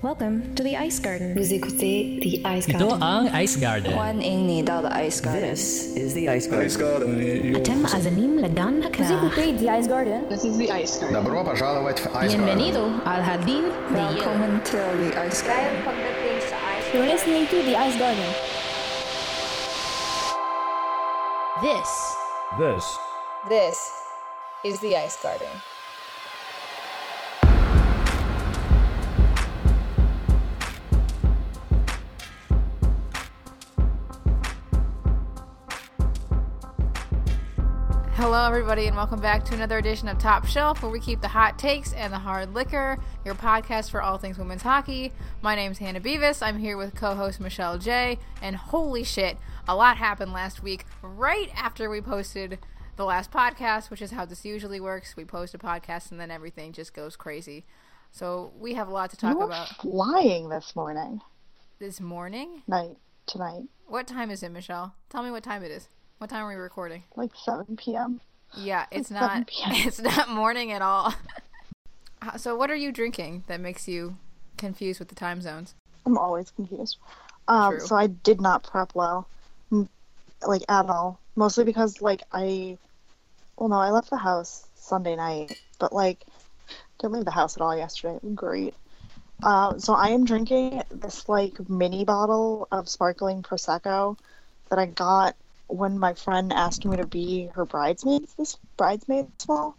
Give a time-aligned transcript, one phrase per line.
[0.00, 1.34] Welcome to the Ice Garden.
[1.34, 2.86] Vous écoutez The Ice Garden.
[2.86, 3.98] Ito ang Ice Garden.
[3.98, 5.50] 欢迎你到 The Ice Garden.
[5.50, 7.18] This is the Ice Garden.
[7.58, 9.10] אתם מאזינים לדן הקרח.
[9.10, 10.22] Vous écoutez The Ice Garden.
[10.30, 11.14] This is the Ice Garden.
[11.14, 12.46] Добро пожаловать в Ice Garden.
[12.46, 15.82] Bienvenido al jardín de Welcome to the Ice Garden.
[16.94, 18.30] You're listening to The Ice Garden.
[21.60, 21.90] This.
[22.56, 22.84] This.
[23.48, 23.76] This
[24.62, 25.50] is the Ice Garden.
[38.18, 41.28] Hello, everybody, and welcome back to another edition of Top Shelf, where we keep the
[41.28, 45.12] hot takes and the hard liquor, your podcast for all things women's hockey.
[45.40, 46.42] My name's Hannah Bevis.
[46.42, 48.18] I'm here with co host Michelle J.
[48.42, 52.58] And holy shit, a lot happened last week, right after we posted
[52.96, 55.16] the last podcast, which is how this usually works.
[55.16, 57.66] We post a podcast, and then everything just goes crazy.
[58.10, 61.20] So we have a lot to talk You were about flying this morning,
[61.78, 62.64] this morning.
[62.66, 62.96] night,
[63.28, 64.96] tonight, What time is it, Michelle?
[65.08, 65.88] Tell me what time it is.
[66.18, 67.04] What time are we recording?
[67.16, 68.20] like 7 p.m.
[68.56, 69.50] Yeah, it's Like not.
[69.86, 71.14] It's not morning at all.
[72.20, 74.16] Uh, so, what are you drinking that makes you
[74.56, 75.76] confused with the time zones?
[76.04, 76.96] I'm always confused.
[77.46, 79.28] Um, so I did not prep well,
[80.44, 81.20] like at all.
[81.36, 82.76] Mostly because like I,
[83.56, 86.24] well, no, I left the house Sunday night, but like
[86.98, 88.18] didn't leave the house at all yesterday.
[88.34, 88.74] Great.
[89.44, 94.18] Uh, so I am drinking this like mini bottle of sparkling prosecco
[94.70, 95.36] that I got
[95.68, 99.76] when my friend asked me to be her bridesmaids this bridesmaids fall.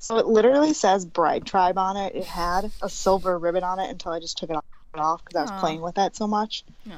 [0.00, 2.14] So it literally says bride tribe on it.
[2.14, 4.56] It had a silver ribbon on it until I just took it
[4.94, 6.64] off because I was playing with that so much.
[6.86, 6.96] No,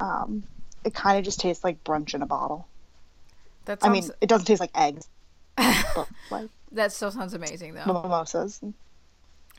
[0.00, 0.42] Um,
[0.84, 2.66] it kind of just tastes like brunch in a bottle.
[3.66, 5.08] that I mean, it doesn't taste like eggs,
[6.30, 7.86] like that still sounds amazing, though.
[7.86, 8.60] mimosas.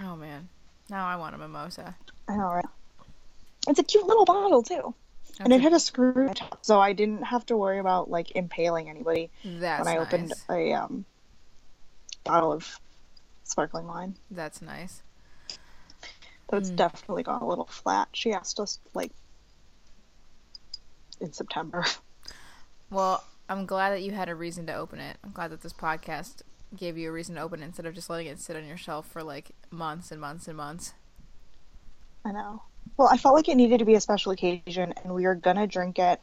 [0.02, 0.50] Oh man,
[0.90, 1.96] now I want a mimosa.
[2.28, 2.66] I know, right?
[3.68, 4.94] It's a cute little bottle too,
[5.44, 8.32] and it That's, had a screw, top, so I didn't have to worry about like
[8.36, 9.98] impaling anybody that's when I nice.
[9.98, 11.06] opened a um
[12.24, 12.80] bottle of
[13.44, 14.18] sparkling wine.
[14.32, 15.04] That's nice.
[16.50, 16.76] But it's Hmm.
[16.76, 18.10] definitely gone a little flat.
[18.14, 19.12] She asked us like
[21.20, 21.86] in September.
[22.90, 25.18] Well, I'm glad that you had a reason to open it.
[25.24, 26.42] I'm glad that this podcast
[26.76, 28.78] gave you a reason to open it instead of just letting it sit on your
[28.78, 30.94] shelf for like months and months and months.
[32.26, 32.64] I know.
[32.98, 35.68] Well, I felt like it needed to be a special occasion, and we were gonna
[35.68, 36.22] drink it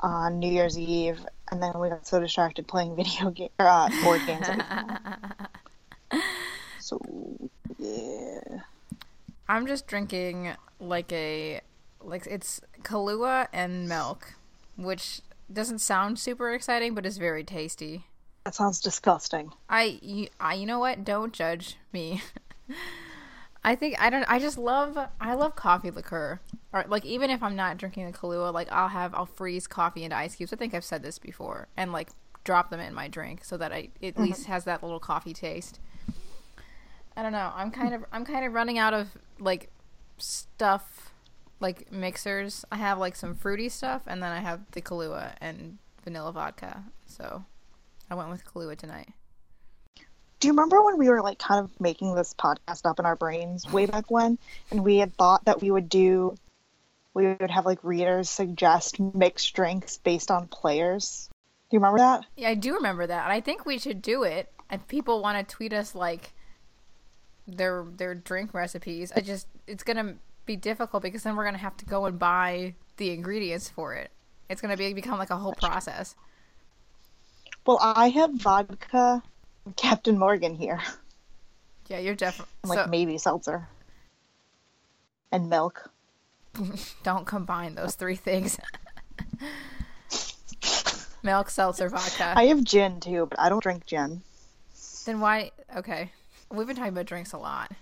[0.00, 4.20] on New Year's Eve, and then we got so distracted playing video game uh, board
[4.26, 4.46] games.
[6.80, 7.00] so
[7.78, 8.60] yeah,
[9.48, 11.60] I'm just drinking like a
[12.02, 14.34] like it's Kahlua and milk,
[14.76, 15.20] which
[15.52, 18.06] doesn't sound super exciting, but is very tasty.
[18.44, 19.52] that sounds disgusting.
[19.68, 21.04] I you, I you know what?
[21.04, 22.22] Don't judge me.
[23.66, 24.24] I think I don't.
[24.28, 24.96] I just love.
[25.20, 26.40] I love coffee liqueur.
[26.72, 30.04] Or like even if I'm not drinking the Kahlua, like I'll have I'll freeze coffee
[30.04, 30.52] into ice cubes.
[30.52, 32.10] I think I've said this before, and like
[32.44, 34.22] drop them in my drink so that I it at mm-hmm.
[34.22, 35.80] least has that little coffee taste.
[37.16, 37.50] I don't know.
[37.56, 39.08] I'm kind of I'm kind of running out of
[39.40, 39.70] like
[40.16, 41.12] stuff
[41.58, 42.64] like mixers.
[42.70, 46.84] I have like some fruity stuff, and then I have the Kahlua and vanilla vodka.
[47.04, 47.44] So
[48.08, 49.08] I went with Kahlua tonight.
[50.38, 53.16] Do you remember when we were like kind of making this podcast up in our
[53.16, 54.38] brains way back when,
[54.70, 56.36] and we had thought that we would do,
[57.14, 61.30] we would have like readers suggest mixed drinks based on players.
[61.70, 62.26] Do you remember that?
[62.36, 63.24] Yeah, I do remember that.
[63.24, 64.52] And I think we should do it.
[64.70, 66.32] If people want to tweet us like
[67.46, 71.76] their their drink recipes, I just it's gonna be difficult because then we're gonna have
[71.78, 74.10] to go and buy the ingredients for it.
[74.50, 76.14] It's gonna be become like a whole process.
[77.66, 79.22] Well, I have vodka,
[79.74, 80.80] Captain Morgan here.
[81.88, 83.68] Yeah, you're definitely like so, maybe seltzer
[85.32, 85.90] and milk.
[87.02, 88.58] don't combine those three things.
[91.22, 92.34] Milk, seltzer, vodka.
[92.36, 94.22] I have gin too, but I don't drink gin,
[95.04, 95.50] Then why?
[95.76, 96.12] Okay,
[96.52, 97.72] we've been talking about drinks a lot.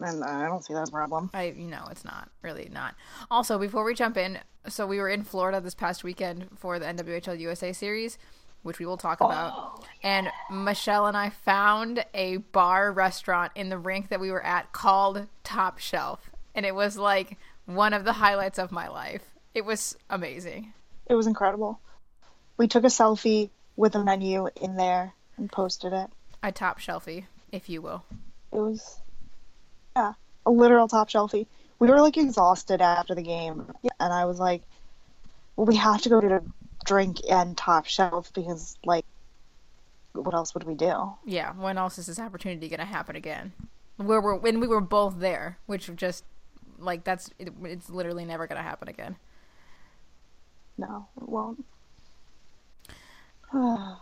[0.00, 1.28] and I don't see that problem.
[1.34, 2.94] I you know it's not really not.
[3.30, 6.86] Also, before we jump in, so we were in Florida this past weekend for the
[6.86, 8.16] NWHL USA series,
[8.64, 9.26] which we will talk oh.
[9.26, 9.84] about.
[10.02, 14.72] And Michelle and I found a bar restaurant in the rink that we were at
[14.72, 19.22] called Top Shelf, and it was like one of the highlights of my life.
[19.54, 20.72] It was amazing.
[21.06, 21.78] It was incredible.
[22.56, 26.10] We took a selfie with a menu in there and posted it.
[26.42, 28.04] I top shelfie, if you will.
[28.52, 28.98] It was,
[29.96, 30.14] yeah,
[30.46, 31.46] a literal top shelfie.
[31.78, 33.66] We were like exhausted after the game,
[34.00, 34.62] and I was like,
[35.56, 36.42] well, we have to go to the
[36.84, 39.04] drink and top shelf because, like,
[40.12, 41.14] what else would we do?
[41.24, 43.52] Yeah, when else is this opportunity going to happen again?
[43.96, 46.24] Where we're when we were both there, which just
[46.78, 49.16] like that's it, it's literally never gonna happen again.
[50.76, 51.64] No, it won't.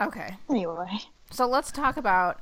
[0.00, 0.36] Okay.
[0.48, 1.00] anyway,
[1.32, 2.40] So let's talk about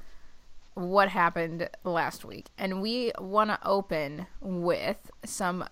[0.75, 2.49] what happened last week.
[2.59, 5.65] And we want to open with some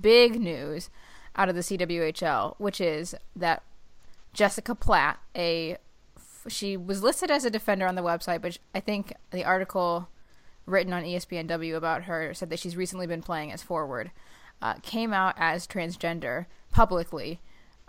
[0.00, 0.88] big news
[1.36, 3.62] out of the CWHL, which is that
[4.32, 5.78] Jessica Platt, a
[6.48, 10.08] she was listed as a defender on the website, but I think the article
[10.66, 14.10] written on ESPNW about her said that she's recently been playing as forward.
[14.60, 17.40] Uh, came out as transgender publicly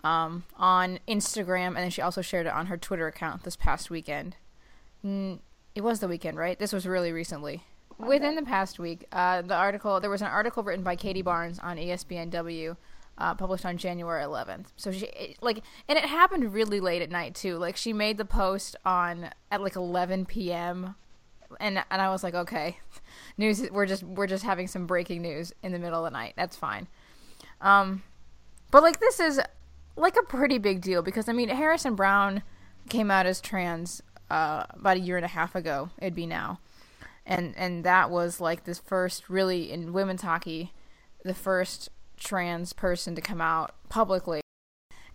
[0.03, 3.89] um, on Instagram, and then she also shared it on her Twitter account this past
[3.89, 4.35] weekend.
[5.05, 5.39] Mm,
[5.75, 6.57] it was the weekend, right?
[6.57, 7.63] This was really recently.
[7.97, 11.59] Within the past week, uh, the article there was an article written by Katie Barnes
[11.59, 12.75] on ESPNW,
[13.17, 14.67] uh, published on January 11th.
[14.75, 17.57] So she like, and it happened really late at night too.
[17.57, 20.95] Like she made the post on at like 11 p.m.
[21.59, 22.79] And and I was like, okay,
[23.37, 23.69] news.
[23.71, 26.33] We're just we're just having some breaking news in the middle of the night.
[26.35, 26.87] That's fine.
[27.61, 28.03] Um,
[28.71, 29.39] but like this is
[29.95, 32.41] like a pretty big deal because I mean Harrison Browne
[32.89, 34.01] came out as trans
[34.31, 35.91] uh, about a year and a half ago.
[35.99, 36.59] It'd be now,
[37.25, 40.73] and and that was like this first really in women's hockey,
[41.23, 44.41] the first trans person to come out publicly,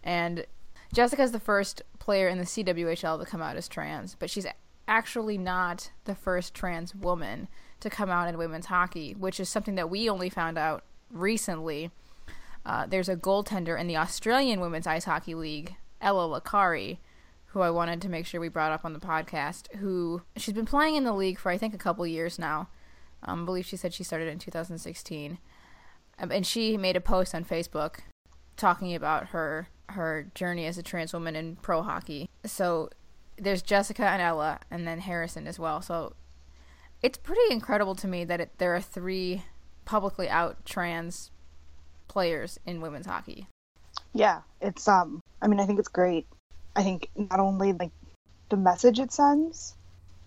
[0.03, 0.47] and
[0.93, 4.47] Jessica is the first player in the CWHL to come out as trans, but she's
[4.87, 7.49] actually not the first trans woman
[7.81, 11.91] to come out in women's hockey, which is something that we only found out recently.
[12.65, 16.99] Uh, there's a goaltender in the Australian Women's Ice Hockey League, Ella Lakari,
[17.47, 19.75] who I wanted to make sure we brought up on the podcast.
[19.77, 22.69] Who she's been playing in the league for I think a couple years now.
[23.23, 25.39] Um, I believe she said she started in 2016, um,
[26.19, 28.01] and she made a post on Facebook
[28.57, 32.29] talking about her her journey as a trans woman in pro hockey.
[32.45, 32.91] So
[33.37, 35.81] there's Jessica and Ella, and then Harrison as well.
[35.81, 36.15] So
[37.03, 39.45] it's pretty incredible to me that it, there are three
[39.85, 41.31] publicly out trans
[42.09, 43.47] players in women's hockey.
[44.13, 45.21] yeah, it's um.
[45.41, 46.27] I mean, I think it's great.
[46.75, 47.93] I think not only like
[48.51, 49.75] the message it sends,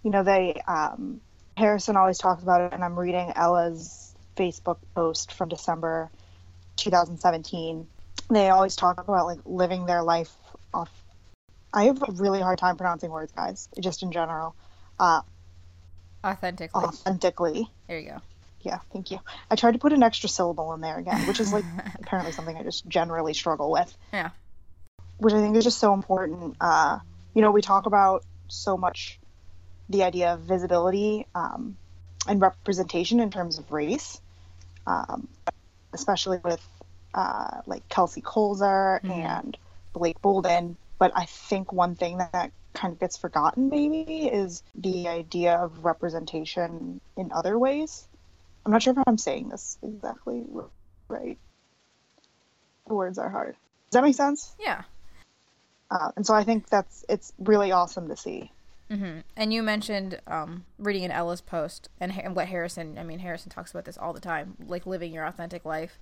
[0.03, 1.21] you know, they um,
[1.57, 4.00] Harrison always talks about it, and I'm reading Ella's
[4.35, 6.09] Facebook post from December
[6.77, 7.87] 2017.
[8.29, 10.31] They always talk about like living their life
[10.73, 10.89] off.
[11.73, 14.55] I have a really hard time pronouncing words, guys, just in general.
[14.99, 15.21] Uh,
[16.25, 16.83] Authentically.
[16.83, 17.69] authentically.
[17.87, 18.21] There you go.
[18.61, 19.19] Yeah, thank you.
[19.49, 22.55] I tried to put an extra syllable in there again, which is like apparently something
[22.55, 23.95] I just generally struggle with.
[24.13, 24.29] Yeah.
[25.17, 26.57] which I think is just so important.
[26.61, 26.99] Uh,
[27.33, 29.19] you know, we talk about so much
[29.89, 31.75] the idea of visibility um,
[32.27, 34.21] and representation in terms of race,
[34.87, 35.27] um,
[35.93, 36.65] especially with
[37.13, 39.57] uh, like Kelsey Koelzer and
[39.93, 40.77] Blake Bolden.
[40.99, 45.55] But I think one thing that, that kind of gets forgotten maybe is the idea
[45.55, 48.07] of representation in other ways.
[48.65, 50.43] I'm not sure if I'm saying this exactly
[51.07, 51.37] right.
[52.87, 53.55] The words are hard.
[53.89, 54.53] Does that make sense?
[54.59, 54.83] Yeah.
[55.89, 58.51] Uh, and so I think that's it's really awesome to see.
[58.91, 63.19] Hmm And you mentioned um, reading an Ella's post and, and what Harrison, I mean,
[63.19, 65.97] Harrison talks about this all the time, like living your authentic life.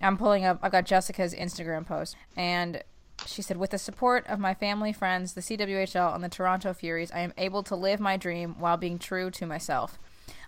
[0.00, 2.82] I'm pulling up, I've got Jessica's Instagram post, and
[3.24, 7.12] she said, With the support of my family, friends, the CWHL, and the Toronto Furies,
[7.12, 9.98] I am able to live my dream while being true to myself.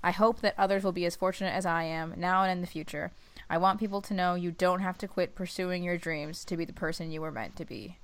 [0.02, 2.66] I hope that others will be as fortunate as I am, now and in the
[2.66, 3.12] future.
[3.48, 6.64] I want people to know you don't have to quit pursuing your dreams to be
[6.64, 7.96] the person you were meant to be.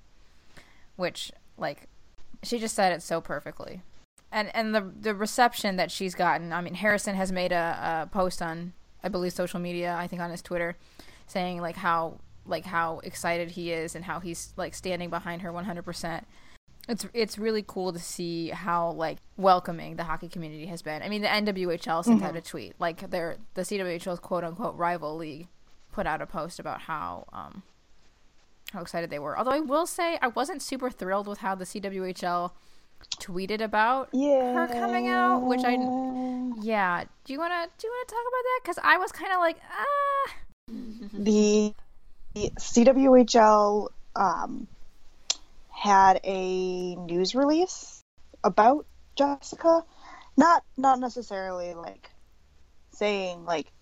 [0.97, 1.89] Which, like,
[2.43, 3.83] she just said it so perfectly.
[4.33, 6.53] And and the the reception that she's gotten.
[6.53, 9.97] I mean, Harrison has made a, a post on, I believe, social media.
[9.99, 10.77] I think on his Twitter,
[11.27, 15.53] saying like how like how excited he is and how he's like standing behind her
[15.53, 16.23] 100%.
[16.89, 21.03] It's it's really cool to see how like welcoming the hockey community has been.
[21.03, 25.17] I mean, the NWHL sent out a tweet like their the CWHL's quote unquote rival
[25.17, 25.49] league
[25.93, 27.63] put out a post about how um
[28.73, 29.37] how excited they were.
[29.39, 32.53] Although I will say I wasn't super thrilled with how the CWHL
[33.19, 34.53] tweeted about Yeah.
[34.53, 35.73] her coming out, which I
[36.63, 37.05] yeah.
[37.25, 38.61] Do you wanna do you wanna talk about that?
[38.63, 40.33] Because I was kind of like ah.
[41.13, 41.75] The,
[42.35, 44.69] the CWHL um,
[45.71, 48.03] had a news release
[48.45, 48.87] about
[49.17, 49.85] Jessica,
[50.37, 52.11] not not necessarily like
[52.93, 53.73] saying like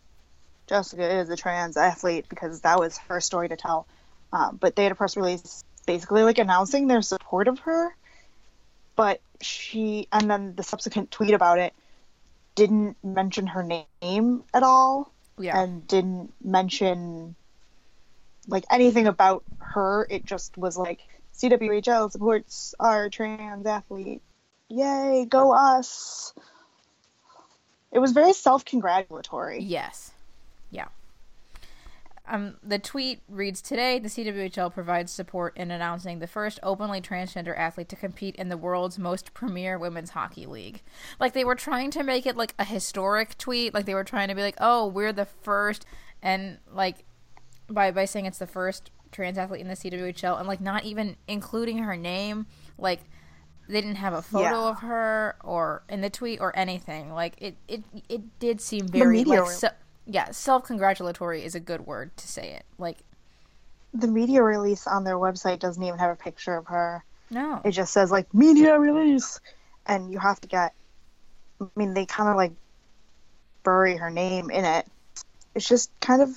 [0.69, 3.87] Jessica is a trans athlete because that was her story to tell,
[4.33, 7.95] um, but they had a press release basically like announcing their support of her,
[8.97, 11.73] but she and then the subsequent tweet about it
[12.55, 15.61] didn't mention her name at all Yeah.
[15.61, 17.37] and didn't mention
[18.49, 20.07] like anything about her.
[20.11, 21.01] It just was like
[21.37, 24.21] CWHL supports our trans athlete.
[24.69, 26.35] Yay, go us.
[27.93, 29.61] It was very self congratulatory.
[29.63, 30.11] Yes.
[30.71, 30.89] Yeah.
[32.31, 37.57] Um, the tweet reads Today, the CWHL provides support in announcing the first openly transgender
[37.59, 40.83] athlete to compete in the world's most premier women's hockey league.
[41.19, 43.73] Like, they were trying to make it like a historic tweet.
[43.75, 45.87] Like, they were trying to be like, oh, we're the first.
[46.23, 47.05] And, like,
[47.69, 51.17] by, by saying it's the first trans athlete in the CWHL and, like, not even
[51.27, 52.47] including her name.
[52.77, 53.01] Like,
[53.69, 54.69] they didn't have a photo Yeah.
[54.71, 57.13] of her or in the tweet or anything.
[57.13, 59.69] Like, it, it, it did seem very, media like, so,
[60.11, 62.65] yeah, self congratulatory is a good word to say it.
[62.79, 62.97] Like,
[63.93, 67.05] The media release on their website doesn't even have a picture of her.
[67.31, 67.61] no.
[67.65, 69.39] It just says like media release,
[69.87, 70.73] and you have to get.
[71.61, 72.53] I mean, they kind of like
[73.65, 74.87] bury her name in it.
[75.55, 76.31] It's just kind of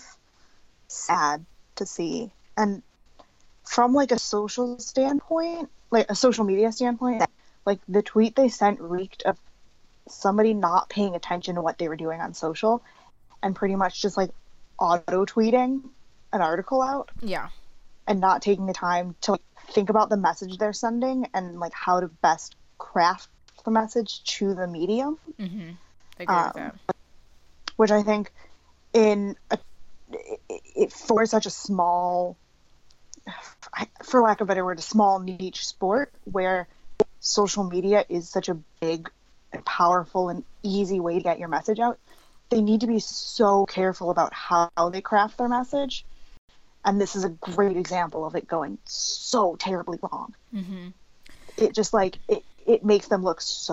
[0.87, 2.81] sad to see, and
[3.63, 7.23] from like a social standpoint, like a social media standpoint,
[7.65, 9.37] like the tweet they sent reeked of
[10.09, 12.81] somebody not paying attention to what they were doing on social,
[13.43, 14.29] and pretty much just like
[14.79, 15.81] auto tweeting
[16.33, 17.49] an article out yeah.
[18.07, 21.73] and not taking the time to like, think about the message they're sending and like
[21.73, 23.27] how to best craft
[23.65, 25.71] the message to the medium Mm-hmm.
[26.19, 26.75] I agree Um, with that.
[27.75, 28.31] which i think
[28.93, 29.57] in a,
[30.11, 32.37] it, it, for such a small
[34.03, 36.67] for lack of a better word a small niche sport where
[37.19, 39.09] social media is such a big
[39.65, 41.99] powerful and easy way to get your message out
[42.51, 46.05] they need to be so careful about how they craft their message
[46.85, 50.89] and this is a great example of it going so terribly wrong Mm-hmm.
[51.57, 53.61] it just like it, it makes them look so